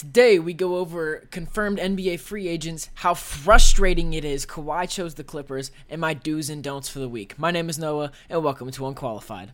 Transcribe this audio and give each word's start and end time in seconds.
Today 0.00 0.38
we 0.38 0.54
go 0.54 0.76
over 0.76 1.28
confirmed 1.30 1.76
NBA 1.78 2.20
free 2.20 2.48
agents, 2.48 2.88
how 2.94 3.12
frustrating 3.12 4.14
it 4.14 4.24
is 4.24 4.46
Kawhi 4.46 4.88
chose 4.88 5.16
the 5.16 5.22
Clippers, 5.22 5.70
and 5.90 6.00
my 6.00 6.14
do's 6.14 6.48
and 6.48 6.64
don'ts 6.64 6.88
for 6.88 7.00
the 7.00 7.08
week. 7.08 7.38
My 7.38 7.50
name 7.50 7.68
is 7.68 7.78
Noah, 7.78 8.10
and 8.30 8.42
welcome 8.42 8.70
to 8.70 8.86
Unqualified. 8.86 9.52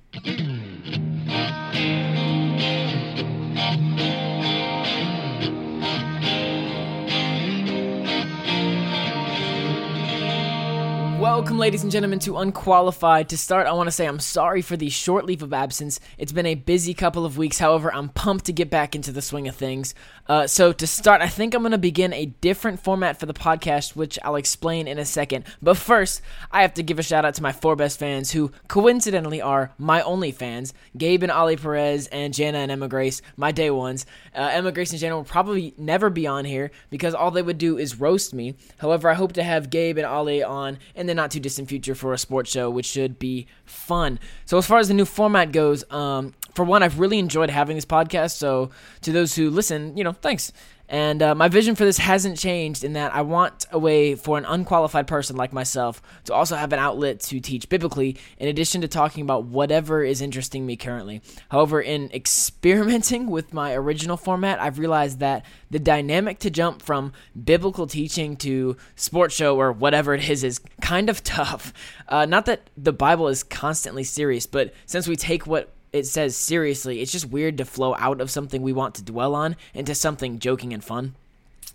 Welcome, 11.21 11.59
ladies 11.59 11.83
and 11.83 11.91
gentlemen, 11.91 12.19
to 12.21 12.37
Unqualified. 12.37 13.31
To 13.31 13.39
start, 13.39 13.67
I 13.67 13.73
want 13.73 13.87
to 13.87 13.91
say 13.91 14.05
I'm 14.05 14.21
sorry 14.21 14.61
for 14.61 14.77
the 14.77 14.91
short 14.91 15.25
leave 15.25 15.43
of 15.43 15.55
absence. 15.55 15.99
It's 16.19 16.31
been 16.31 16.45
a 16.45 16.55
busy 16.55 16.93
couple 16.93 17.25
of 17.25 17.39
weeks. 17.39 17.59
However, 17.59 17.93
I'm 17.93 18.11
pumped 18.11 18.45
to 18.47 18.53
get 18.53 18.69
back 18.69 18.95
into 18.95 19.13
the 19.13 19.23
swing 19.23 19.49
of 19.49 19.57
things. 19.57 19.95
Uh, 20.29 20.47
so, 20.47 20.73
to 20.75 20.87
start, 20.87 21.23
I 21.23 21.29
think 21.29 21.55
I'm 21.55 21.63
going 21.63 21.73
to 21.73 21.79
begin 21.79 22.13
a 22.13 22.27
different 22.27 22.81
format 22.81 23.19
for 23.19 23.25
the 23.25 23.33
podcast, 23.33 23.97
which 23.97 24.19
I'll 24.25 24.37
explain 24.37 24.87
in 24.87 24.99
a 24.99 25.07
second. 25.07 25.47
But 25.63 25.79
first, 25.79 26.21
I 26.53 26.61
have 26.61 26.75
to 26.75 26.83
give 26.83 26.99
a 26.99 27.03
shout 27.03 27.25
out 27.25 27.35
to 27.37 27.43
my 27.43 27.53
four 27.53 27.77
best 27.77 27.99
fans, 27.99 28.33
who 28.33 28.53
coincidentally 28.69 29.41
are 29.41 29.73
my 29.79 30.03
only 30.03 30.33
fans 30.33 30.75
Gabe 30.99 31.23
and 31.23 31.33
Ali 31.33 31.57
Perez, 31.57 32.09
and 32.09 32.35
Jana 32.35 32.59
and 32.59 32.71
Emma 32.71 32.89
Grace, 32.89 33.23
my 33.39 33.53
day 33.53 33.71
ones. 33.71 34.05
Uh, 34.35 34.51
Emma 34.53 34.71
Grace 34.71 34.91
and 34.91 35.01
Jana 35.01 35.17
will 35.17 35.25
probably 35.25 35.73
never 35.79 36.11
be 36.11 36.27
on 36.27 36.45
here 36.45 36.71
because 36.91 37.15
all 37.15 37.31
they 37.31 37.43
would 37.43 37.59
do 37.59 37.79
is 37.79 37.99
roast 37.99 38.35
me. 38.35 38.55
However, 38.79 39.09
I 39.09 39.15
hope 39.15 39.33
to 39.33 39.43
have 39.43 39.71
Gabe 39.71 39.97
and 39.97 40.07
Ali 40.07 40.43
on 40.43 40.79
in 40.95 41.06
the 41.07 41.15
not 41.15 41.31
too 41.31 41.41
distant 41.41 41.69
future 41.69 41.95
for 41.95 42.13
a 42.13 42.19
sports 42.19 42.51
show, 42.51 42.71
which 42.71 42.87
should 42.87 43.19
be 43.19 43.47
fun. 43.65 44.19
So, 44.45 44.59
as 44.59 44.67
far 44.67 44.79
as 44.79 44.89
the 44.89 44.95
new 44.95 45.05
format 45.05 45.53
goes, 45.53 45.91
um, 45.91 46.35
for 46.55 46.65
one, 46.65 46.83
I've 46.83 46.99
really 46.99 47.19
enjoyed 47.19 47.51
having 47.51 47.77
this 47.77 47.85
podcast. 47.85 48.33
So, 48.33 48.71
to 49.03 49.13
those 49.13 49.35
who 49.35 49.51
listen, 49.51 49.97
you 49.97 50.05
know, 50.05 50.13
thanks. 50.13 50.53
And 50.89 51.23
uh, 51.23 51.35
my 51.35 51.49
vision 51.49 51.75
for 51.75 51.85
this 51.85 51.99
hasn't 51.99 52.39
changed 52.39 52.85
in 52.85 52.93
that 52.93 53.15
I 53.15 53.23
want 53.23 53.67
a 53.73 53.79
way 53.79 54.15
for 54.15 54.39
an 54.39 54.45
unqualified 54.45 55.07
person 55.07 55.37
like 55.37 55.53
myself 55.53 56.01
to 56.25 56.35
also 56.35 56.57
have 56.57 56.73
an 56.73 56.79
outlet 56.79 57.21
to 57.21 57.41
teach 57.41 57.69
biblically, 57.69 58.17
in 58.39 58.49
addition 58.49 58.81
to 58.83 58.89
talking 58.89 59.23
about 59.23 59.45
whatever 59.45 60.05
is 60.05 60.21
interesting 60.21 60.65
me 60.65 60.77
currently. 60.77 61.23
However, 61.51 61.81
in 61.81 62.11
experimenting 62.15 63.29
with 63.29 63.53
my 63.53 63.75
original 63.75 64.17
format, 64.17 64.61
I've 64.61 64.79
realized 64.79 65.21
that 65.21 65.45
the 65.71 65.79
dynamic 65.79 66.39
to 66.41 66.51
jump 66.51 66.83
from 66.83 67.13
biblical 67.45 67.87
teaching 67.87 68.37
to 68.37 68.77
sports 68.95 69.35
show 69.35 69.57
or 69.57 69.73
whatever 69.73 70.15
it 70.15 70.29
is 70.29 70.45
is 70.45 70.61
kind 70.81 71.11
of 71.11 71.23
tough. 71.25 71.73
Uh, 72.09 72.27
not 72.27 72.47
that 72.47 72.71
the 72.77 72.93
Bible 72.93 73.29
is 73.29 73.43
constantly 73.43 74.05
serious, 74.05 74.47
but 74.47 74.73
since 74.87 75.09
we 75.09 75.17
take 75.17 75.47
what 75.47 75.73
it 75.97 76.07
says 76.07 76.37
seriously, 76.37 77.01
it's 77.01 77.13
just 77.13 77.31
weird 77.31 77.59
to 77.59 77.65
flow 77.65 77.95
out 77.97 78.21
of 78.21 78.31
something 78.31 78.63
we 78.63 78.73
want 78.73 78.95
to 78.97 79.03
dwell 79.03 79.35
on 79.35 79.57
into 79.75 79.95
something 79.95 80.39
joking 80.39 80.73
and 80.73 80.85
fun. 80.85 81.15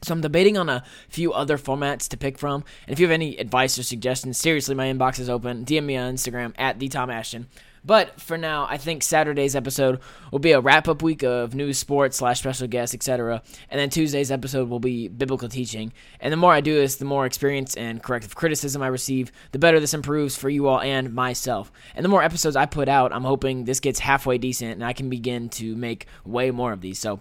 So 0.03 0.13
I'm 0.13 0.21
debating 0.21 0.57
on 0.57 0.67
a 0.67 0.83
few 1.09 1.31
other 1.31 1.57
formats 1.57 2.07
to 2.09 2.17
pick 2.17 2.37
from. 2.39 2.63
And 2.87 2.93
if 2.93 2.99
you 2.99 3.05
have 3.05 3.13
any 3.13 3.37
advice 3.37 3.77
or 3.77 3.83
suggestions, 3.83 4.37
seriously, 4.37 4.73
my 4.73 4.87
inbox 4.87 5.19
is 5.19 5.29
open. 5.29 5.63
DM 5.63 5.83
me 5.83 5.97
on 5.97 6.15
Instagram 6.15 6.53
at 6.57 6.79
the 6.79 6.87
Tom 6.87 7.11
Ashton. 7.11 7.47
But 7.83 8.21
for 8.21 8.37
now, 8.37 8.67
I 8.69 8.77
think 8.77 9.01
Saturday's 9.01 9.55
episode 9.55 9.99
will 10.31 10.39
be 10.39 10.51
a 10.51 10.61
wrap 10.61 10.87
up 10.87 11.01
week 11.01 11.23
of 11.23 11.55
news, 11.55 11.77
sports, 11.77 12.17
slash 12.17 12.39
special 12.39 12.67
guests, 12.67 12.93
etc. 12.93 13.41
And 13.69 13.79
then 13.79 13.89
Tuesday's 13.89 14.31
episode 14.31 14.69
will 14.69 14.79
be 14.79 15.07
biblical 15.07 15.49
teaching. 15.49 15.91
And 16.19 16.31
the 16.31 16.37
more 16.37 16.53
I 16.53 16.61
do 16.61 16.75
this, 16.75 16.97
the 16.97 17.05
more 17.05 17.25
experience 17.25 17.75
and 17.75 18.03
corrective 18.03 18.35
criticism 18.35 18.83
I 18.83 18.87
receive, 18.87 19.31
the 19.51 19.59
better 19.59 19.79
this 19.79 19.95
improves 19.95 20.35
for 20.35 20.49
you 20.49 20.67
all 20.67 20.79
and 20.79 21.13
myself. 21.13 21.71
And 21.95 22.05
the 22.05 22.09
more 22.09 22.23
episodes 22.23 22.55
I 22.55 22.67
put 22.67 22.87
out, 22.87 23.13
I'm 23.13 23.23
hoping 23.23 23.65
this 23.65 23.79
gets 23.79 23.99
halfway 23.99 24.37
decent 24.37 24.73
and 24.73 24.85
I 24.85 24.93
can 24.93 25.09
begin 25.09 25.49
to 25.49 25.75
make 25.75 26.05
way 26.23 26.51
more 26.51 26.73
of 26.73 26.81
these. 26.81 26.99
So 26.99 27.19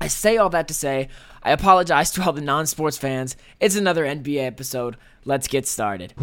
I 0.00 0.08
say 0.08 0.36
all 0.36 0.50
that 0.50 0.68
to 0.68 0.74
say, 0.74 1.08
I 1.42 1.52
apologize 1.52 2.10
to 2.12 2.22
all 2.22 2.32
the 2.32 2.40
non 2.40 2.66
sports 2.66 2.98
fans. 2.98 3.36
It's 3.58 3.76
another 3.76 4.04
NBA 4.04 4.46
episode. 4.46 4.96
Let's 5.24 5.48
get 5.48 5.66
started. 5.66 6.14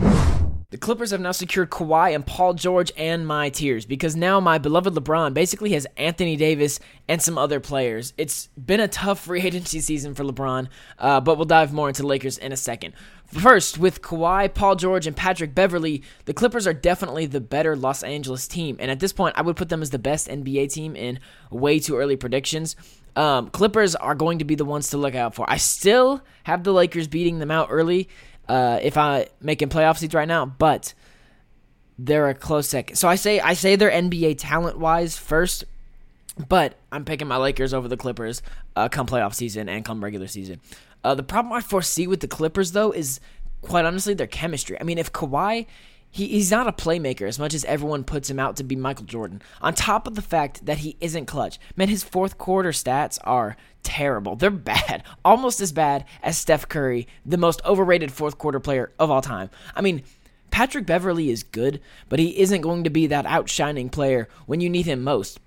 The 0.76 0.82
Clippers 0.82 1.12
have 1.12 1.22
now 1.22 1.32
secured 1.32 1.70
Kawhi 1.70 2.14
and 2.14 2.26
Paul 2.26 2.54
George 2.54 2.92
and 2.98 3.26
my 3.26 3.48
tears 3.48 3.86
because 3.86 4.18
now 4.18 4.42
my 4.42 4.58
beloved 4.58 4.94
LeBron 4.94 5.34
basically 5.34 5.72
has 5.72 5.88
Anthony 5.96 6.36
Davis 6.36 6.82
and 7.08 7.22
some 7.22 7.38
other 7.38 7.62
players. 7.62 8.12
It's 8.18 8.48
been 8.58 8.82
a 8.82 8.90
tough 8.90 9.22
free 9.22 9.40
agency 9.46 9.80
season 9.80 10.14
for 10.14 10.26
LeBron, 10.26 10.68
uh, 11.00 11.22
but 11.22 11.38
we'll 11.38 11.46
dive 11.46 11.72
more 11.72 11.88
into 11.88 12.06
Lakers 12.06 12.38
in 12.38 12.52
a 12.52 12.58
second. 12.58 12.94
First, 13.28 13.78
with 13.78 14.02
Kawhi, 14.02 14.54
Paul 14.54 14.76
George, 14.76 15.08
and 15.08 15.16
Patrick 15.16 15.56
Beverley, 15.56 16.04
the 16.26 16.34
Clippers 16.34 16.68
are 16.68 16.74
definitely 16.74 17.26
the 17.26 17.40
better 17.40 17.78
Los 17.78 18.04
Angeles 18.04 18.46
team, 18.46 18.76
and 18.78 18.92
at 18.92 19.00
this 19.00 19.14
point, 19.14 19.36
I 19.38 19.44
would 19.44 19.56
put 19.56 19.70
them 19.70 19.82
as 19.82 19.92
the 19.92 19.98
best 19.98 20.28
NBA 20.28 20.74
team 20.74 20.98
in 20.98 21.22
way 21.52 21.80
too 21.80 21.96
early 21.96 22.18
predictions. 22.18 22.76
Um, 23.16 23.50
Clippers 23.50 23.96
are 23.96 24.14
going 24.14 24.40
to 24.40 24.46
be 24.46 24.56
the 24.56 24.66
ones 24.66 24.90
to 24.90 24.98
look 24.98 25.16
out 25.16 25.36
for. 25.36 25.50
I 25.50 25.56
still 25.56 26.22
have 26.44 26.66
the 26.66 26.74
Lakers 26.74 27.08
beating 27.08 27.40
them 27.40 27.50
out 27.50 27.70
early 27.72 28.10
uh, 28.48 28.80
if 28.82 28.98
I 28.98 29.28
making 29.42 29.70
playoff 29.70 29.98
seats 29.98 30.14
right 30.14 30.28
now, 30.28 30.46
but 30.46 30.94
they're 31.98 32.30
a 32.30 32.36
close 32.36 32.68
second. 32.68 32.98
So 32.98 33.08
I 33.08 33.16
say 33.16 33.40
I 33.40 33.54
say 33.54 33.76
they're 33.76 33.92
NBA 33.92 34.36
talent 34.38 34.78
wise 34.78 35.18
first, 35.18 35.64
but 36.48 36.78
I'm 36.92 37.06
picking 37.06 37.28
my 37.28 37.38
Lakers 37.38 37.74
over 37.74 37.88
the 37.88 37.98
Clippers 37.98 38.42
uh, 38.76 38.90
come 38.90 39.08
playoff 39.08 39.34
season 39.34 39.70
and 39.70 39.86
come 39.86 40.04
regular 40.04 40.28
season. 40.28 40.60
Uh, 41.04 41.16
the 41.16 41.24
problem 41.24 41.54
I 41.54 41.62
foresee 41.62 42.08
with 42.08 42.20
the 42.20 42.28
Clippers 42.28 42.72
though 42.72 42.92
is 42.92 43.20
quite 43.62 43.86
honestly 43.86 44.14
their 44.14 44.28
chemistry. 44.28 44.80
I 44.80 44.84
mean, 44.84 44.98
if 44.98 45.12
Kawhi 45.12 45.66
he, 46.16 46.28
he's 46.28 46.50
not 46.50 46.66
a 46.66 46.72
playmaker 46.72 47.28
as 47.28 47.38
much 47.38 47.54
as 47.54 47.66
everyone 47.66 48.06
puts 48.06 48.30
him 48.30 48.40
out 48.40 48.56
to 48.56 48.64
be 48.64 48.78
Michael 48.78 49.04
Jordan. 49.04 49.42
On 49.62 49.74
top 49.74 50.08
of 50.08 50.16
the 50.16 50.22
fact 50.22 50.66
that 50.66 50.78
he 50.78 50.96
isn't 51.02 51.26
clutch, 51.26 51.60
man, 51.76 51.90
his 51.90 52.06
fourth 52.06 52.38
quarter 52.38 52.70
stats 52.70 53.20
are 53.26 53.58
terrible. 53.84 54.38
They're 54.38 54.50
bad, 54.50 55.04
almost 55.26 55.60
as 55.60 55.74
bad 55.74 56.06
as 56.24 56.38
Steph 56.38 56.70
Curry, 56.70 57.06
the 57.26 57.38
most 57.38 57.62
overrated 57.66 58.14
fourth 58.14 58.38
quarter 58.38 58.62
player 58.62 58.94
of 58.98 59.12
all 59.12 59.22
time. 59.22 59.50
I 59.76 59.82
mean, 59.82 60.04
Patrick 60.52 60.86
Beverley 60.86 61.30
is 61.30 61.44
good, 61.44 61.82
but 62.08 62.20
he 62.20 62.40
isn't 62.40 62.62
going 62.62 62.86
to 62.86 62.90
be 62.90 63.08
that 63.08 63.26
outshining 63.26 63.90
player 63.90 64.30
when 64.46 64.62
you 64.62 64.70
need 64.70 64.86
him 64.86 65.04
most 65.04 65.38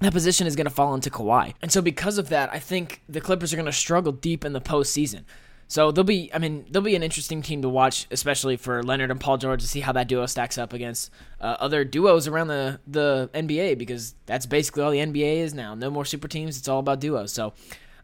that 0.00 0.12
position 0.12 0.46
is 0.46 0.56
going 0.56 0.66
to 0.66 0.70
fall 0.70 0.94
into 0.94 1.08
Kawhi. 1.08 1.54
And 1.62 1.72
so 1.72 1.80
because 1.80 2.18
of 2.18 2.28
that, 2.28 2.52
I 2.52 2.58
think 2.58 3.00
the 3.08 3.20
Clippers 3.20 3.54
are 3.54 3.56
going 3.56 3.64
to 3.64 3.72
struggle 3.72 4.12
deep 4.12 4.44
in 4.44 4.52
the 4.52 4.60
postseason. 4.60 5.24
So 5.68 5.90
they'll 5.90 6.04
be, 6.04 6.30
I 6.32 6.38
mean, 6.38 6.64
they'll 6.70 6.82
be 6.82 6.94
an 6.94 7.02
interesting 7.02 7.42
team 7.42 7.62
to 7.62 7.68
watch, 7.68 8.06
especially 8.10 8.56
for 8.56 8.82
Leonard 8.82 9.10
and 9.10 9.20
Paul 9.20 9.36
George 9.36 9.62
to 9.62 9.68
see 9.68 9.80
how 9.80 9.92
that 9.92 10.08
duo 10.08 10.26
stacks 10.26 10.58
up 10.58 10.72
against 10.72 11.10
uh, 11.40 11.56
other 11.58 11.84
duos 11.84 12.28
around 12.28 12.48
the 12.48 12.80
the 12.86 13.30
NBA 13.34 13.78
because 13.78 14.14
that's 14.26 14.46
basically 14.46 14.82
all 14.82 14.90
the 14.90 14.98
NBA 14.98 15.38
is 15.38 15.54
now. 15.54 15.74
No 15.74 15.90
more 15.90 16.04
super 16.04 16.28
teams; 16.28 16.58
it's 16.58 16.68
all 16.68 16.80
about 16.80 17.00
duos. 17.00 17.32
So. 17.32 17.52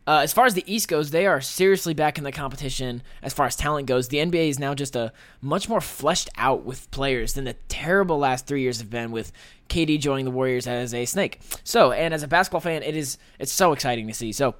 Uh, 0.04 0.18
as 0.24 0.32
far 0.32 0.46
as 0.46 0.54
the 0.54 0.64
East 0.66 0.88
goes, 0.88 1.12
they 1.12 1.26
are 1.26 1.40
seriously 1.40 1.94
back 1.94 2.18
in 2.18 2.24
the 2.24 2.32
competition 2.32 3.04
as 3.22 3.32
far 3.32 3.46
as 3.46 3.54
talent 3.54 3.86
goes. 3.86 4.08
The 4.08 4.16
NBA 4.16 4.48
is 4.48 4.58
now 4.58 4.74
just 4.74 4.96
a 4.96 5.12
much 5.40 5.68
more 5.68 5.80
fleshed 5.80 6.28
out 6.36 6.64
with 6.64 6.90
players 6.90 7.34
than 7.34 7.44
the 7.44 7.54
terrible 7.68 8.18
last 8.18 8.48
three 8.48 8.62
years 8.62 8.80
have 8.80 8.90
been 8.90 9.12
with 9.12 9.30
KD 9.68 10.00
joining 10.00 10.24
the 10.24 10.32
Warriors 10.32 10.66
as 10.66 10.92
a 10.92 11.04
snake. 11.04 11.40
So, 11.62 11.92
and 11.92 12.12
as 12.12 12.24
a 12.24 12.28
basketball 12.28 12.60
fan, 12.60 12.82
it 12.82 12.96
is 12.96 13.16
it's 13.38 13.52
so 13.52 13.72
exciting 13.72 14.08
to 14.08 14.12
see. 14.12 14.32
So, 14.32 14.56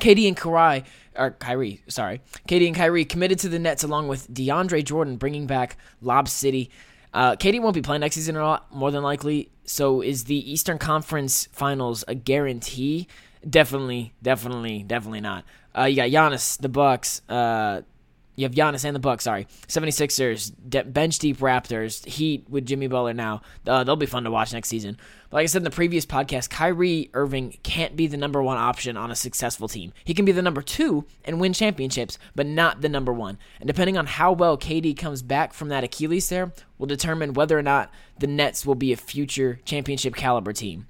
KD 0.00 0.28
and 0.28 0.36
Kyrie, 0.36 0.84
or 1.16 1.32
Kyrie, 1.32 1.82
sorry, 1.88 2.20
KD 2.48 2.68
and 2.68 2.76
Kyrie 2.76 3.04
committed 3.04 3.38
to 3.40 3.48
the 3.48 3.58
Nets 3.58 3.84
along 3.84 4.08
with 4.08 4.32
DeAndre 4.32 4.84
Jordan, 4.84 5.16
bringing 5.16 5.46
back 5.46 5.76
Lob 6.00 6.28
City. 6.28 6.70
Uh, 7.12 7.36
KD 7.36 7.60
won't 7.60 7.74
be 7.74 7.82
playing 7.82 8.00
next 8.00 8.16
season 8.16 8.36
at 8.36 8.42
all, 8.42 8.60
more 8.72 8.90
than 8.90 9.02
likely. 9.02 9.50
So 9.64 10.00
is 10.00 10.24
the 10.24 10.50
Eastern 10.50 10.78
Conference 10.78 11.48
Finals 11.52 12.04
a 12.08 12.14
guarantee? 12.14 13.08
Definitely, 13.48 14.12
definitely, 14.22 14.82
definitely 14.82 15.20
not. 15.20 15.44
Uh, 15.76 15.84
you 15.84 15.96
got 15.96 16.10
Giannis, 16.10 16.58
the 16.58 16.68
Bucks. 16.68 17.22
Uh, 17.28 17.82
you 18.40 18.46
have 18.46 18.54
Giannis 18.54 18.86
and 18.86 18.96
the 18.96 19.00
Bucks. 19.00 19.24
Sorry, 19.24 19.46
76ers, 19.68 20.52
de- 20.66 20.84
bench 20.84 21.18
deep 21.18 21.38
Raptors, 21.38 22.06
Heat 22.06 22.46
with 22.48 22.64
Jimmy 22.64 22.86
Butler. 22.86 23.12
Now 23.12 23.42
uh, 23.66 23.84
they'll 23.84 23.96
be 23.96 24.06
fun 24.06 24.24
to 24.24 24.30
watch 24.30 24.54
next 24.54 24.68
season. 24.68 24.96
But 25.28 25.36
like 25.36 25.42
I 25.44 25.46
said 25.46 25.60
in 25.60 25.64
the 25.64 25.70
previous 25.70 26.06
podcast, 26.06 26.48
Kyrie 26.48 27.10
Irving 27.12 27.58
can't 27.62 27.96
be 27.96 28.06
the 28.06 28.16
number 28.16 28.42
one 28.42 28.56
option 28.56 28.96
on 28.96 29.10
a 29.10 29.16
successful 29.16 29.68
team. 29.68 29.92
He 30.04 30.14
can 30.14 30.24
be 30.24 30.32
the 30.32 30.40
number 30.40 30.62
two 30.62 31.04
and 31.24 31.38
win 31.38 31.52
championships, 31.52 32.18
but 32.34 32.46
not 32.46 32.80
the 32.80 32.88
number 32.88 33.12
one. 33.12 33.36
And 33.60 33.66
depending 33.66 33.98
on 33.98 34.06
how 34.06 34.32
well 34.32 34.56
KD 34.56 34.96
comes 34.96 35.20
back 35.20 35.52
from 35.52 35.68
that 35.68 35.84
Achilles 35.84 36.26
tear, 36.26 36.52
will 36.78 36.86
determine 36.86 37.34
whether 37.34 37.58
or 37.58 37.62
not 37.62 37.92
the 38.18 38.26
Nets 38.26 38.64
will 38.64 38.74
be 38.74 38.92
a 38.92 38.96
future 38.96 39.60
championship 39.66 40.16
caliber 40.16 40.54
team. 40.54 40.86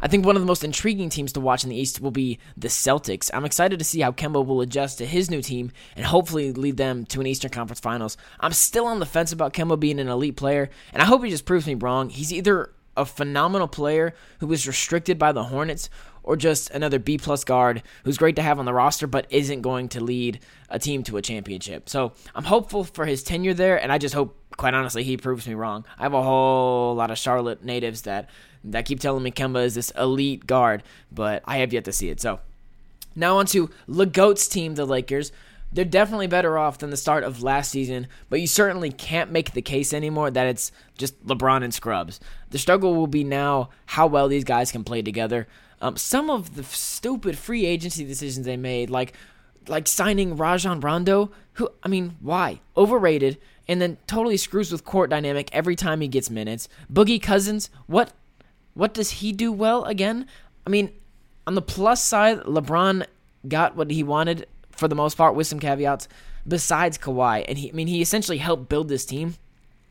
I 0.00 0.08
think 0.08 0.24
one 0.24 0.36
of 0.36 0.42
the 0.42 0.46
most 0.46 0.64
intriguing 0.64 1.10
teams 1.10 1.32
to 1.34 1.40
watch 1.40 1.64
in 1.64 1.70
the 1.70 1.76
East 1.76 2.00
will 2.00 2.10
be 2.10 2.38
the 2.56 2.68
Celtics. 2.68 3.30
I'm 3.34 3.44
excited 3.44 3.78
to 3.78 3.84
see 3.84 4.00
how 4.00 4.12
Kemba 4.12 4.44
will 4.44 4.60
adjust 4.60 4.98
to 4.98 5.06
his 5.06 5.30
new 5.30 5.42
team 5.42 5.72
and 5.96 6.06
hopefully 6.06 6.52
lead 6.52 6.76
them 6.76 7.04
to 7.06 7.20
an 7.20 7.26
Eastern 7.26 7.50
Conference 7.50 7.80
Finals. 7.80 8.16
I'm 8.38 8.52
still 8.52 8.86
on 8.86 9.00
the 9.00 9.06
fence 9.06 9.32
about 9.32 9.52
Kemba 9.52 9.78
being 9.78 9.98
an 9.98 10.08
elite 10.08 10.36
player, 10.36 10.70
and 10.92 11.02
I 11.02 11.06
hope 11.06 11.22
he 11.24 11.30
just 11.30 11.44
proves 11.44 11.66
me 11.66 11.74
wrong. 11.74 12.08
He's 12.08 12.32
either 12.32 12.72
a 12.96 13.04
phenomenal 13.04 13.68
player 13.68 14.14
who 14.40 14.46
was 14.46 14.66
restricted 14.66 15.18
by 15.18 15.32
the 15.32 15.44
Hornets 15.44 15.88
or 16.22 16.36
just 16.36 16.70
another 16.70 16.98
B 16.98 17.18
plus 17.18 17.44
guard 17.44 17.82
who's 18.04 18.18
great 18.18 18.36
to 18.36 18.42
have 18.42 18.58
on 18.58 18.64
the 18.66 18.74
roster 18.74 19.06
but 19.06 19.26
isn't 19.30 19.62
going 19.62 19.88
to 19.90 20.02
lead 20.02 20.40
a 20.68 20.78
team 20.78 21.02
to 21.04 21.16
a 21.16 21.22
championship. 21.22 21.88
So 21.88 22.12
I'm 22.34 22.44
hopeful 22.44 22.84
for 22.84 23.06
his 23.06 23.22
tenure 23.22 23.54
there, 23.54 23.80
and 23.80 23.90
I 23.90 23.98
just 23.98 24.14
hope, 24.14 24.36
quite 24.56 24.74
honestly, 24.74 25.02
he 25.02 25.16
proves 25.16 25.46
me 25.46 25.54
wrong. 25.54 25.84
I 25.98 26.02
have 26.02 26.14
a 26.14 26.22
whole 26.22 26.94
lot 26.94 27.10
of 27.10 27.18
Charlotte 27.18 27.64
natives 27.64 28.02
that 28.02 28.28
that 28.64 28.84
keep 28.84 29.00
telling 29.00 29.22
me 29.22 29.30
Kemba 29.30 29.64
is 29.64 29.74
this 29.74 29.90
elite 29.92 30.46
guard, 30.46 30.82
but 31.10 31.42
I 31.46 31.58
have 31.58 31.72
yet 31.72 31.84
to 31.84 31.92
see 31.92 32.10
it. 32.10 32.20
So 32.20 32.40
Now 33.16 33.38
on 33.38 33.46
to 33.46 33.70
LeGoat's 33.86 34.48
team, 34.48 34.74
the 34.74 34.84
Lakers. 34.84 35.32
They're 35.72 35.84
definitely 35.84 36.26
better 36.26 36.58
off 36.58 36.78
than 36.78 36.90
the 36.90 36.96
start 36.96 37.22
of 37.22 37.44
last 37.44 37.70
season, 37.70 38.08
but 38.28 38.40
you 38.40 38.48
certainly 38.48 38.90
can't 38.90 39.30
make 39.30 39.52
the 39.52 39.62
case 39.62 39.92
anymore 39.92 40.30
that 40.32 40.48
it's 40.48 40.72
just 40.98 41.24
LeBron 41.24 41.62
and 41.62 41.72
Scrubs. 41.72 42.18
The 42.50 42.58
struggle 42.58 42.96
will 42.96 43.06
be 43.06 43.22
now 43.22 43.70
how 43.86 44.08
well 44.08 44.26
these 44.26 44.42
guys 44.42 44.72
can 44.72 44.82
play 44.82 45.00
together. 45.00 45.46
Um, 45.80 45.96
some 45.96 46.28
of 46.28 46.56
the 46.56 46.64
stupid 46.64 47.38
free 47.38 47.66
agency 47.66 48.04
decisions 48.04 48.46
they 48.46 48.56
made, 48.56 48.90
like 48.90 49.14
like 49.68 49.86
signing 49.86 50.36
Rajon 50.36 50.80
Rondo, 50.80 51.30
who 51.54 51.70
I 51.82 51.88
mean, 51.88 52.16
why? 52.20 52.60
Overrated, 52.76 53.38
and 53.68 53.80
then 53.80 53.96
totally 54.06 54.36
screws 54.36 54.72
with 54.72 54.84
court 54.84 55.10
dynamic 55.10 55.48
every 55.52 55.76
time 55.76 56.00
he 56.00 56.08
gets 56.08 56.30
minutes. 56.30 56.68
Boogie 56.92 57.22
Cousins, 57.22 57.70
what 57.86 58.12
what 58.74 58.94
does 58.94 59.10
he 59.10 59.32
do 59.32 59.52
well 59.52 59.84
again? 59.84 60.26
I 60.66 60.70
mean, 60.70 60.92
on 61.46 61.54
the 61.54 61.62
plus 61.62 62.02
side, 62.02 62.40
LeBron 62.40 63.06
got 63.48 63.76
what 63.76 63.90
he 63.90 64.02
wanted 64.02 64.46
for 64.70 64.88
the 64.88 64.94
most 64.94 65.16
part 65.16 65.34
with 65.34 65.46
some 65.46 65.60
caveats 65.60 66.08
besides 66.46 66.98
Kawhi. 66.98 67.44
And 67.48 67.58
he 67.58 67.70
I 67.70 67.72
mean 67.72 67.86
he 67.86 68.00
essentially 68.00 68.38
helped 68.38 68.68
build 68.68 68.88
this 68.88 69.04
team. 69.04 69.34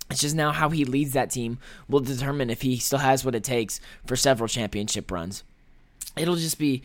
It's 0.10 0.22
just 0.22 0.36
now 0.36 0.52
how 0.52 0.70
he 0.70 0.86
leads 0.86 1.14
that 1.14 1.30
team 1.30 1.60
will 1.88 2.00
determine 2.00 2.50
if 2.50 2.64
he 2.64 2.78
still 2.78 3.00
has 3.00 3.24
what 3.24 3.36
it 3.36 3.44
takes 3.44 3.80
for 4.06 4.16
several 4.16 4.48
championship 4.48 5.12
runs. 5.12 5.44
It'll 6.18 6.36
just 6.36 6.58
be 6.58 6.82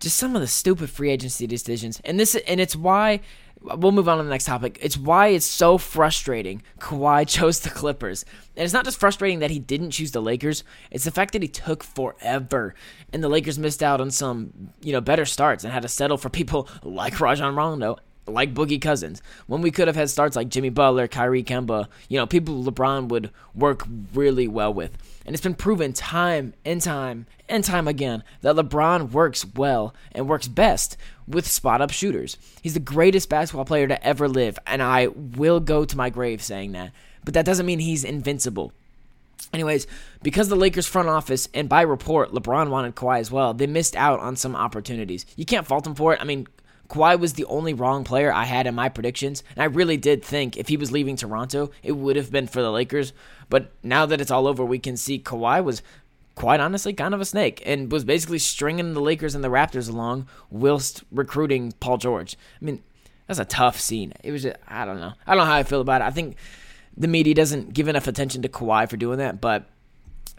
just 0.00 0.16
some 0.16 0.34
of 0.36 0.42
the 0.42 0.46
stupid 0.46 0.90
free 0.90 1.10
agency 1.10 1.46
decisions. 1.46 2.00
And 2.04 2.20
this 2.20 2.34
and 2.34 2.60
it's 2.60 2.76
why 2.76 3.20
we'll 3.60 3.92
move 3.92 4.08
on 4.08 4.18
to 4.18 4.24
the 4.24 4.30
next 4.30 4.44
topic. 4.44 4.78
It's 4.80 4.96
why 4.96 5.28
it's 5.28 5.46
so 5.46 5.78
frustrating 5.78 6.62
Kawhi 6.78 7.26
chose 7.28 7.60
the 7.60 7.70
Clippers. 7.70 8.24
And 8.56 8.64
it's 8.64 8.72
not 8.72 8.84
just 8.84 8.98
frustrating 8.98 9.38
that 9.40 9.50
he 9.50 9.58
didn't 9.58 9.92
choose 9.92 10.12
the 10.12 10.22
Lakers, 10.22 10.64
it's 10.90 11.04
the 11.04 11.10
fact 11.10 11.32
that 11.32 11.42
he 11.42 11.48
took 11.48 11.82
forever. 11.82 12.74
And 13.12 13.22
the 13.22 13.28
Lakers 13.28 13.58
missed 13.58 13.82
out 13.82 14.00
on 14.00 14.10
some, 14.10 14.70
you 14.80 14.92
know, 14.92 15.00
better 15.00 15.24
starts 15.24 15.64
and 15.64 15.72
had 15.72 15.82
to 15.82 15.88
settle 15.88 16.18
for 16.18 16.28
people 16.28 16.68
like 16.82 17.20
Rajon 17.20 17.54
Rondo 17.54 17.98
like 18.28 18.54
Boogie 18.54 18.80
Cousins. 18.80 19.22
When 19.46 19.62
we 19.62 19.70
could 19.70 19.88
have 19.88 19.96
had 19.96 20.10
starts 20.10 20.36
like 20.36 20.48
Jimmy 20.48 20.70
Butler, 20.70 21.08
Kyrie 21.08 21.42
Kemba, 21.42 21.88
you 22.08 22.18
know, 22.18 22.26
people 22.26 22.62
LeBron 22.64 23.08
would 23.08 23.30
work 23.54 23.86
really 24.14 24.48
well 24.48 24.72
with. 24.72 24.96
And 25.26 25.34
it's 25.34 25.42
been 25.42 25.54
proven 25.54 25.92
time 25.92 26.54
and 26.64 26.80
time 26.80 27.26
and 27.48 27.62
time 27.62 27.86
again 27.86 28.22
that 28.40 28.56
LeBron 28.56 29.10
works 29.10 29.44
well 29.54 29.94
and 30.12 30.28
works 30.28 30.48
best 30.48 30.96
with 31.26 31.46
spot 31.46 31.80
up 31.80 31.90
shooters. 31.90 32.38
He's 32.62 32.74
the 32.74 32.80
greatest 32.80 33.28
basketball 33.28 33.64
player 33.64 33.86
to 33.88 34.06
ever 34.06 34.28
live, 34.28 34.58
and 34.66 34.82
I 34.82 35.08
will 35.08 35.60
go 35.60 35.84
to 35.84 35.96
my 35.96 36.10
grave 36.10 36.42
saying 36.42 36.72
that. 36.72 36.92
But 37.24 37.34
that 37.34 37.44
doesn't 37.44 37.66
mean 37.66 37.78
he's 37.78 38.04
invincible. 38.04 38.72
Anyways, 39.52 39.86
because 40.22 40.48
the 40.48 40.56
Lakers 40.56 40.86
front 40.86 41.08
office 41.08 41.48
and 41.54 41.68
by 41.68 41.82
report 41.82 42.32
LeBron 42.32 42.68
wanted 42.68 42.94
Kawhi 42.94 43.20
as 43.20 43.30
well, 43.30 43.54
they 43.54 43.66
missed 43.66 43.96
out 43.96 44.20
on 44.20 44.36
some 44.36 44.54
opportunities. 44.54 45.24
You 45.36 45.44
can't 45.44 45.66
fault 45.66 45.86
him 45.86 45.94
for 45.94 46.12
it. 46.12 46.20
I 46.20 46.24
mean, 46.24 46.46
Kawhi 46.88 47.18
was 47.18 47.34
the 47.34 47.44
only 47.44 47.74
wrong 47.74 48.04
player 48.04 48.32
I 48.32 48.44
had 48.44 48.66
in 48.66 48.74
my 48.74 48.88
predictions, 48.88 49.42
and 49.54 49.62
I 49.62 49.66
really 49.66 49.96
did 49.96 50.24
think 50.24 50.56
if 50.56 50.68
he 50.68 50.76
was 50.76 50.90
leaving 50.90 51.16
Toronto, 51.16 51.70
it 51.82 51.92
would 51.92 52.16
have 52.16 52.32
been 52.32 52.46
for 52.46 52.62
the 52.62 52.72
Lakers. 52.72 53.12
But 53.50 53.72
now 53.82 54.06
that 54.06 54.20
it's 54.20 54.30
all 54.30 54.46
over, 54.46 54.64
we 54.64 54.78
can 54.78 54.96
see 54.96 55.18
Kawhi 55.18 55.62
was 55.62 55.82
quite 56.34 56.60
honestly 56.60 56.92
kind 56.92 57.14
of 57.14 57.20
a 57.20 57.24
snake 57.24 57.62
and 57.66 57.90
was 57.90 58.04
basically 58.04 58.38
stringing 58.38 58.94
the 58.94 59.00
Lakers 59.00 59.34
and 59.34 59.42
the 59.42 59.48
Raptors 59.48 59.90
along 59.90 60.28
whilst 60.50 61.02
recruiting 61.10 61.72
Paul 61.80 61.98
George. 61.98 62.36
I 62.60 62.64
mean, 62.64 62.82
that's 63.26 63.40
a 63.40 63.44
tough 63.44 63.78
scene. 63.80 64.12
It 64.22 64.30
was 64.30 64.44
just, 64.44 64.56
I 64.66 64.84
don't 64.84 65.00
know. 65.00 65.12
I 65.26 65.34
don't 65.34 65.44
know 65.44 65.50
how 65.50 65.56
I 65.56 65.64
feel 65.64 65.80
about 65.80 66.00
it. 66.00 66.04
I 66.04 66.10
think 66.10 66.36
the 66.96 67.08
media 67.08 67.34
doesn't 67.34 67.74
give 67.74 67.88
enough 67.88 68.06
attention 68.06 68.42
to 68.42 68.48
Kawhi 68.48 68.88
for 68.88 68.96
doing 68.96 69.18
that, 69.18 69.40
but 69.40 69.68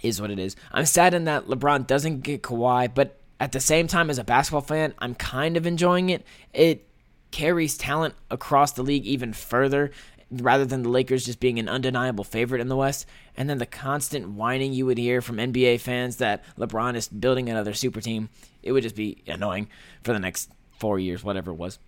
is 0.02 0.22
what 0.22 0.32
it 0.32 0.40
is. 0.40 0.56
I'm 0.72 0.86
saddened 0.86 1.28
that 1.28 1.48
LeBron 1.48 1.86
doesn't 1.86 2.22
get 2.22 2.42
Kawhi, 2.42 2.94
but 2.94 3.19
at 3.40 3.52
the 3.52 3.60
same 3.60 3.88
time, 3.88 4.10
as 4.10 4.18
a 4.18 4.24
basketball 4.24 4.62
fan, 4.62 4.94
I'm 5.00 5.16
kind 5.16 5.56
of 5.56 5.66
enjoying 5.66 6.10
it. 6.10 6.26
It 6.54 6.88
carries 7.32 7.78
talent 7.78 8.16
across 8.30 8.74
the 8.74 8.84
league 8.84 9.06
even 9.06 9.34
further 9.34 9.92
rather 10.32 10.66
than 10.66 10.84
the 10.84 10.90
Lakers 10.90 11.26
just 11.26 11.40
being 11.40 11.58
an 11.58 11.70
undeniable 11.70 12.24
favorite 12.24 12.62
in 12.62 12.68
the 12.68 12.76
West. 12.76 13.06
And 13.36 13.50
then 13.50 13.58
the 13.58 13.66
constant 13.66 14.30
whining 14.30 14.74
you 14.74 14.86
would 14.86 14.98
hear 14.98 15.22
from 15.22 15.38
NBA 15.38 15.80
fans 15.80 16.18
that 16.18 16.44
LeBron 16.58 16.96
is 16.96 17.08
building 17.08 17.50
another 17.50 17.74
super 17.74 18.02
team. 18.02 18.30
It 18.62 18.72
would 18.72 18.84
just 18.84 18.96
be 18.96 19.24
annoying 19.26 19.70
for 20.04 20.14
the 20.14 20.20
next 20.20 20.52
four 20.78 21.00
years, 21.00 21.24
whatever 21.24 21.52
it 21.52 21.56
was. 21.56 21.80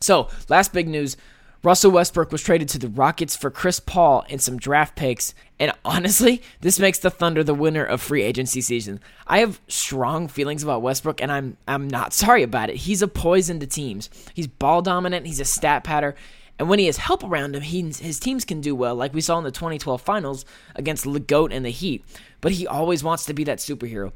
So, 0.00 0.28
last 0.48 0.72
big 0.72 0.88
news 0.88 1.16
Russell 1.62 1.90
Westbrook 1.90 2.30
was 2.30 2.42
traded 2.42 2.68
to 2.68 2.78
the 2.78 2.88
Rockets 2.88 3.34
for 3.34 3.50
Chris 3.50 3.80
Paul 3.80 4.24
and 4.30 4.40
some 4.40 4.58
draft 4.58 4.94
picks, 4.94 5.34
and 5.58 5.72
honestly, 5.84 6.40
this 6.60 6.78
makes 6.78 6.98
the 6.98 7.10
Thunder 7.10 7.42
the 7.42 7.54
winner 7.54 7.84
of 7.84 8.00
free 8.00 8.22
agency 8.22 8.60
season. 8.60 9.00
I 9.26 9.38
have 9.38 9.60
strong 9.66 10.28
feelings 10.28 10.62
about 10.62 10.82
Westbrook, 10.82 11.20
and 11.20 11.32
I'm 11.32 11.56
I'm 11.66 11.88
not 11.88 12.12
sorry 12.12 12.42
about 12.42 12.70
it. 12.70 12.76
He's 12.76 13.02
a 13.02 13.08
poison 13.08 13.58
to 13.60 13.66
teams. 13.66 14.08
He's 14.34 14.46
ball 14.46 14.82
dominant. 14.82 15.26
He's 15.26 15.40
a 15.40 15.44
stat 15.44 15.82
patter. 15.84 16.14
And 16.60 16.68
when 16.68 16.80
he 16.80 16.86
has 16.86 16.96
help 16.96 17.22
around 17.22 17.54
him, 17.54 17.62
he, 17.62 17.82
his 17.82 18.18
teams 18.18 18.44
can 18.44 18.60
do 18.60 18.74
well, 18.74 18.96
like 18.96 19.14
we 19.14 19.20
saw 19.20 19.38
in 19.38 19.44
the 19.44 19.52
2012 19.52 20.02
finals 20.02 20.44
against 20.74 21.04
the 21.04 21.20
Goat 21.20 21.52
and 21.52 21.64
the 21.64 21.70
Heat. 21.70 22.04
But 22.40 22.52
he 22.52 22.66
always 22.66 23.04
wants 23.04 23.24
to 23.26 23.34
be 23.34 23.44
that 23.44 23.58
superhero. 23.58 24.10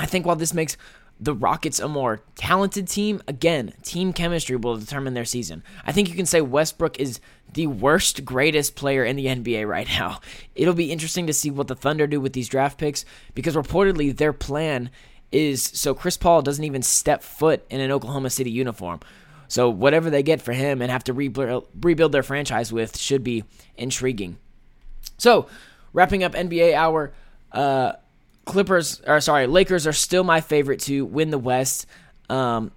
I 0.00 0.06
think 0.06 0.24
while 0.24 0.36
this 0.36 0.54
makes 0.54 0.78
the 1.18 1.34
Rockets 1.34 1.80
a 1.80 1.88
more 1.88 2.20
talented 2.34 2.88
team, 2.88 3.22
again, 3.26 3.72
team 3.82 4.12
chemistry 4.12 4.56
will 4.56 4.76
determine 4.76 5.14
their 5.14 5.24
season. 5.24 5.62
I 5.84 5.92
think 5.92 6.08
you 6.08 6.14
can 6.14 6.26
say 6.26 6.40
Westbrook 6.40 7.00
is 7.00 7.20
the 7.54 7.66
worst, 7.66 8.24
greatest 8.24 8.76
player 8.76 9.04
in 9.04 9.16
the 9.16 9.26
NBA 9.26 9.66
right 9.66 9.88
now. 9.88 10.20
It'll 10.54 10.74
be 10.74 10.92
interesting 10.92 11.26
to 11.26 11.32
see 11.32 11.50
what 11.50 11.68
the 11.68 11.74
Thunder 11.74 12.06
do 12.06 12.20
with 12.20 12.34
these 12.34 12.48
draft 12.48 12.78
picks 12.78 13.04
because 13.34 13.56
reportedly 13.56 14.14
their 14.14 14.32
plan 14.32 14.90
is 15.32 15.62
so 15.62 15.94
Chris 15.94 16.16
Paul 16.16 16.42
doesn't 16.42 16.64
even 16.64 16.82
step 16.82 17.22
foot 17.22 17.64
in 17.70 17.80
an 17.80 17.90
Oklahoma 17.90 18.30
City 18.30 18.50
uniform. 18.50 19.00
So 19.48 19.70
whatever 19.70 20.10
they 20.10 20.22
get 20.22 20.42
for 20.42 20.52
him 20.52 20.82
and 20.82 20.90
have 20.90 21.04
to 21.04 21.12
rebuild, 21.12 22.12
their 22.12 22.22
franchise 22.22 22.72
with 22.72 22.98
should 22.98 23.22
be 23.22 23.44
intriguing. 23.76 24.38
So 25.18 25.48
wrapping 25.92 26.24
up 26.24 26.32
NBA 26.32 26.74
hour, 26.74 27.12
uh, 27.52 27.92
Clippers 28.46 29.02
or 29.06 29.20
sorry, 29.20 29.46
Lakers 29.46 29.86
are 29.86 29.92
still 29.92 30.24
my 30.24 30.40
favorite 30.40 30.80
to 30.80 31.04
win 31.04 31.30
the 31.30 31.38
West. 31.38 31.86
Um, 32.30 32.72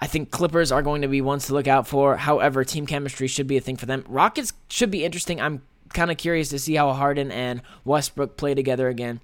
I 0.00 0.08
think 0.08 0.30
Clippers 0.30 0.72
are 0.72 0.82
going 0.82 1.02
to 1.02 1.08
be 1.08 1.20
ones 1.20 1.46
to 1.46 1.54
look 1.54 1.68
out 1.68 1.86
for. 1.86 2.16
However, 2.16 2.64
team 2.64 2.86
chemistry 2.86 3.28
should 3.28 3.46
be 3.46 3.56
a 3.56 3.60
thing 3.60 3.76
for 3.76 3.86
them. 3.86 4.04
Rockets 4.08 4.52
should 4.68 4.90
be 4.90 5.04
interesting. 5.04 5.40
I'm 5.40 5.62
kind 5.90 6.10
of 6.10 6.16
curious 6.16 6.48
to 6.50 6.58
see 6.58 6.74
how 6.74 6.92
Harden 6.92 7.30
and 7.30 7.62
Westbrook 7.84 8.36
play 8.36 8.54
together 8.54 8.88
again. 8.88 9.20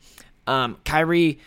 Um, 0.47 0.79
Kyrie 0.85 1.41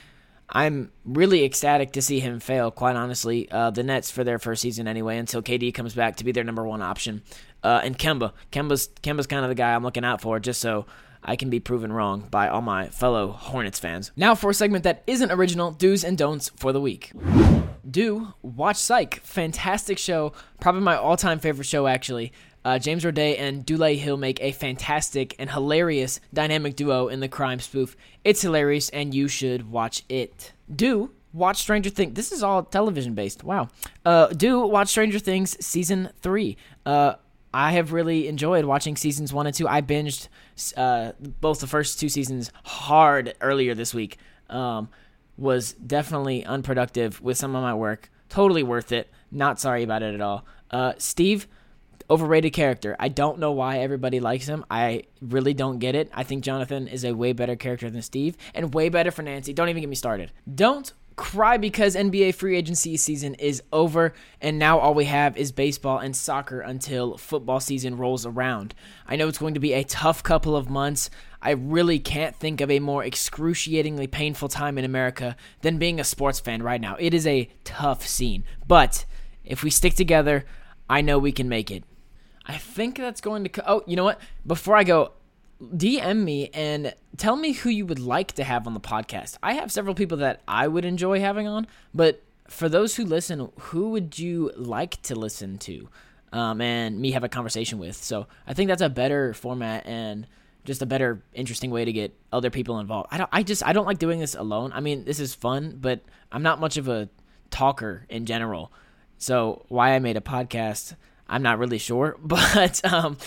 I'm 0.49 0.91
really 1.03 1.43
ecstatic 1.43 1.93
to 1.93 2.01
see 2.01 2.19
him 2.19 2.39
fail, 2.39 2.69
quite 2.69 2.95
honestly. 2.95 3.49
Uh, 3.49 3.71
the 3.71 3.83
Nets 3.83 4.11
for 4.11 4.23
their 4.23 4.37
first 4.37 4.61
season 4.61 4.87
anyway, 4.87 5.17
until 5.17 5.41
KD 5.41 5.73
comes 5.73 5.95
back 5.95 6.17
to 6.17 6.23
be 6.23 6.31
their 6.31 6.43
number 6.43 6.63
one 6.63 6.81
option. 6.81 7.23
Uh, 7.63 7.81
and 7.83 7.97
Kemba. 7.97 8.33
Kemba's, 8.51 8.89
Kemba's 9.01 9.27
kind 9.27 9.43
of 9.43 9.49
the 9.49 9.55
guy 9.55 9.73
I'm 9.73 9.83
looking 9.83 10.05
out 10.05 10.21
for, 10.21 10.39
just 10.39 10.61
so 10.61 10.85
I 11.25 11.35
can 11.35 11.49
be 11.49 11.59
proven 11.59 11.91
wrong 11.91 12.27
by 12.29 12.47
all 12.47 12.61
my 12.61 12.87
fellow 12.87 13.31
Hornets 13.31 13.79
fans. 13.79 14.11
Now 14.15 14.35
for 14.35 14.51
a 14.51 14.53
segment 14.53 14.83
that 14.83 15.03
isn't 15.07 15.31
original 15.31 15.71
do's 15.71 16.03
and 16.03 16.17
don'ts 16.17 16.49
for 16.55 16.71
the 16.71 16.79
week. 16.79 17.11
Do 17.89 18.33
watch 18.41 18.77
Psych. 18.77 19.19
Fantastic 19.21 19.97
show. 19.97 20.33
Probably 20.59 20.81
my 20.81 20.95
all 20.95 21.17
time 21.17 21.39
favorite 21.39 21.65
show, 21.65 21.87
actually. 21.87 22.31
Uh, 22.63 22.79
James 22.79 23.03
Roday 23.03 23.39
and 23.39 23.65
Dulé 23.65 23.97
Hill 23.97 24.17
make 24.17 24.41
a 24.41 24.51
fantastic 24.51 25.35
and 25.37 25.51
hilarious 25.51 26.19
dynamic 26.33 26.75
duo 26.75 27.09
in 27.09 27.19
the 27.19 27.27
crime 27.27 27.59
spoof. 27.59 27.95
It's 28.23 28.41
hilarious, 28.41 28.89
and 28.89 29.13
you 29.13 29.27
should 29.27 29.69
watch 29.69 30.03
it. 30.09 30.51
Do 30.73 31.11
watch 31.31 31.57
Stranger 31.57 31.91
Things. 31.91 32.15
This 32.15 32.31
is 32.31 32.41
all 32.41 32.63
television 32.63 33.13
based. 33.13 33.43
Wow. 33.43 33.67
Uh, 34.03 34.27
do 34.27 34.61
watch 34.61 34.87
Stranger 34.87 35.19
Things 35.19 35.63
season 35.63 36.09
three. 36.21 36.57
Uh, 36.87 37.15
I 37.55 37.71
have 37.71 37.93
really 37.93 38.27
enjoyed 38.27 38.65
watching 38.65 38.97
seasons 38.97 39.31
one 39.31 39.47
and 39.47 39.55
two. 39.55 39.65
I 39.65 39.79
binged 39.79 40.27
uh, 40.75 41.13
both 41.39 41.61
the 41.61 41.67
first 41.67 42.01
two 42.01 42.09
seasons 42.09 42.51
hard 42.65 43.33
earlier 43.39 43.73
this 43.73 43.93
week. 43.93 44.17
Um, 44.49 44.89
was 45.37 45.71
definitely 45.71 46.43
unproductive 46.43 47.21
with 47.21 47.37
some 47.37 47.55
of 47.55 47.63
my 47.63 47.73
work. 47.73 48.11
Totally 48.27 48.61
worth 48.61 48.91
it. 48.91 49.09
Not 49.31 49.61
sorry 49.61 49.83
about 49.83 50.03
it 50.03 50.13
at 50.13 50.19
all. 50.19 50.45
Uh, 50.69 50.93
Steve 50.97 51.47
overrated 52.09 52.51
character. 52.51 52.97
I 52.99 53.07
don't 53.07 53.39
know 53.39 53.53
why 53.53 53.79
everybody 53.79 54.19
likes 54.19 54.47
him. 54.47 54.65
I 54.69 55.03
really 55.21 55.53
don't 55.53 55.79
get 55.79 55.95
it. 55.95 56.11
I 56.13 56.23
think 56.23 56.43
Jonathan 56.43 56.89
is 56.89 57.05
a 57.05 57.13
way 57.13 57.31
better 57.31 57.55
character 57.55 57.89
than 57.89 58.01
Steve 58.01 58.35
and 58.53 58.73
way 58.73 58.89
better 58.89 59.11
for 59.11 59.21
Nancy. 59.21 59.53
Don't 59.53 59.69
even 59.69 59.81
get 59.81 59.89
me 59.89 59.95
started. 59.95 60.33
Don't 60.53 60.91
cry 61.15 61.57
because 61.57 61.95
NBA 61.95 62.35
free 62.35 62.57
agency 62.57 62.97
season 62.97 63.35
is 63.35 63.63
over 63.71 64.13
and 64.41 64.59
now 64.59 64.79
all 64.79 64.93
we 64.93 65.05
have 65.05 65.37
is 65.37 65.51
baseball 65.51 65.99
and 65.99 66.15
soccer 66.15 66.59
until 66.59 67.17
football 67.17 67.59
season 67.59 67.97
rolls 67.97 68.25
around. 68.25 68.75
I 69.07 69.15
know 69.15 69.27
it's 69.27 69.37
going 69.37 69.53
to 69.53 69.59
be 69.59 69.73
a 69.73 69.83
tough 69.83 70.23
couple 70.23 70.55
of 70.55 70.69
months. 70.69 71.09
I 71.41 71.51
really 71.51 71.99
can't 71.99 72.35
think 72.35 72.59
of 72.59 72.69
a 72.71 72.79
more 72.79 73.03
excruciatingly 73.03 74.07
painful 74.07 74.49
time 74.49 74.77
in 74.77 74.85
America 74.85 75.35
than 75.61 75.77
being 75.77 75.99
a 75.99 76.03
sports 76.03 76.39
fan 76.39 76.63
right 76.63 76.81
now. 76.81 76.95
It 76.99 77.13
is 77.13 77.27
a 77.27 77.49
tough 77.63 78.05
scene. 78.05 78.43
But 78.67 79.05
if 79.43 79.63
we 79.63 79.69
stick 79.69 79.93
together, 79.93 80.45
I 80.89 81.01
know 81.01 81.19
we 81.19 81.31
can 81.31 81.47
make 81.47 81.71
it. 81.71 81.83
I 82.47 82.57
think 82.57 82.97
that's 82.97 83.21
going 83.21 83.43
to. 83.43 83.49
Co- 83.49 83.63
oh, 83.65 83.83
you 83.87 83.95
know 83.95 84.03
what? 84.03 84.19
Before 84.45 84.75
I 84.75 84.83
go, 84.83 85.13
DM 85.61 86.23
me 86.23 86.49
and 86.53 86.93
tell 87.17 87.35
me 87.35 87.53
who 87.53 87.69
you 87.69 87.85
would 87.85 87.99
like 87.99 88.33
to 88.33 88.43
have 88.43 88.67
on 88.67 88.73
the 88.73 88.79
podcast. 88.79 89.37
I 89.41 89.53
have 89.53 89.71
several 89.71 89.95
people 89.95 90.17
that 90.17 90.41
I 90.47 90.67
would 90.67 90.85
enjoy 90.85 91.19
having 91.19 91.47
on, 91.47 91.67
but 91.93 92.21
for 92.47 92.69
those 92.69 92.95
who 92.95 93.05
listen, 93.05 93.51
who 93.59 93.89
would 93.91 94.19
you 94.19 94.51
like 94.55 95.01
to 95.03 95.15
listen 95.15 95.57
to? 95.59 95.89
Um, 96.33 96.59
and 96.59 96.99
me 96.99 97.11
have 97.11 97.23
a 97.23 97.29
conversation 97.29 97.79
with. 97.79 97.95
So 97.95 98.27
I 98.45 98.53
think 98.53 98.67
that's 98.67 98.81
a 98.81 98.89
better 98.89 99.33
format 99.33 99.85
and 99.87 100.27
just 100.65 100.81
a 100.81 100.85
better, 100.85 101.23
interesting 101.33 101.71
way 101.71 101.85
to 101.85 101.93
get 101.93 102.13
other 102.33 102.49
people 102.49 102.79
involved. 102.79 103.07
I 103.11 103.17
don't, 103.17 103.29
I 103.31 103.43
just, 103.43 103.65
I 103.65 103.71
don't 103.71 103.85
like 103.85 103.99
doing 103.99 104.19
this 104.19 104.35
alone. 104.35 104.71
I 104.73 104.81
mean, 104.81 105.05
this 105.05 105.19
is 105.19 105.33
fun, 105.33 105.77
but 105.79 106.01
I'm 106.31 106.43
not 106.43 106.59
much 106.59 106.75
of 106.77 106.87
a 106.89 107.07
talker 107.51 108.05
in 108.09 108.25
general. 108.25 108.71
So 109.17 109.65
why 109.69 109.91
I 109.91 109.99
made 109.99 110.17
a 110.17 110.21
podcast, 110.21 110.95
I'm 111.29 111.41
not 111.41 111.59
really 111.59 111.77
sure, 111.77 112.17
but 112.21 112.83
um, 112.83 113.17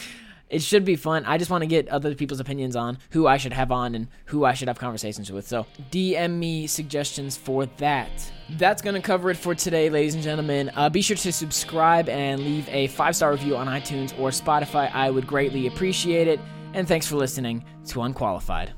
it 0.50 0.62
should 0.62 0.84
be 0.84 0.96
fun. 0.96 1.24
I 1.24 1.38
just 1.38 1.50
want 1.50 1.62
to 1.62 1.66
get 1.66 1.88
other 1.88 2.14
people's 2.14 2.40
opinions 2.40 2.76
on 2.76 2.98
who 3.10 3.26
I 3.26 3.36
should 3.36 3.52
have 3.52 3.70
on 3.70 3.94
and 3.94 4.08
who 4.26 4.44
I 4.44 4.54
should 4.54 4.68
have 4.68 4.78
conversations 4.78 5.30
with. 5.30 5.46
So 5.46 5.66
DM 5.90 6.38
me 6.38 6.66
suggestions 6.66 7.36
for 7.36 7.66
that. 7.78 8.10
That's 8.50 8.80
going 8.80 8.94
to 8.94 9.02
cover 9.02 9.30
it 9.30 9.36
for 9.36 9.54
today, 9.54 9.90
ladies 9.90 10.14
and 10.14 10.22
gentlemen. 10.22 10.70
Uh, 10.74 10.88
be 10.88 11.02
sure 11.02 11.16
to 11.16 11.32
subscribe 11.32 12.08
and 12.08 12.40
leave 12.40 12.68
a 12.70 12.86
five 12.88 13.14
star 13.14 13.32
review 13.32 13.56
on 13.56 13.66
iTunes 13.66 14.18
or 14.18 14.30
Spotify. 14.30 14.92
I 14.94 15.10
would 15.10 15.26
greatly 15.26 15.66
appreciate 15.66 16.28
it. 16.28 16.40
And 16.74 16.86
thanks 16.86 17.06
for 17.06 17.16
listening 17.16 17.64
to 17.86 18.02
Unqualified. 18.02 18.72